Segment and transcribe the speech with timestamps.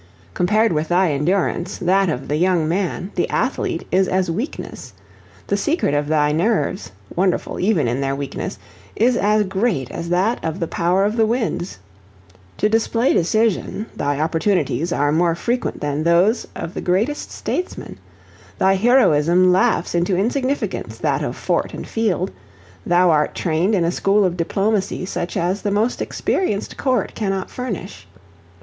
[0.33, 4.93] Compared with thy endurance, that of the young man, the athlete, is as weakness;
[5.45, 8.57] the secret of thy nerves, wonderful even in their weakness,
[8.95, 11.77] is as great as that of the power of the winds.
[12.57, 17.99] To display decision, thy opportunities are more frequent than those of the greatest statesman;
[18.57, 22.31] thy heroism laughs into insignificance that of fort and field;
[22.87, 27.51] thou art trained in a school of diplomacy such as the most experienced court cannot
[27.51, 28.07] furnish.